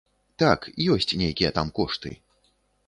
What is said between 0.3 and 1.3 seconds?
Так, ёсць